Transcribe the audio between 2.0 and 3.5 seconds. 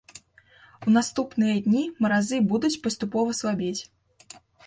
маразы будуць паступова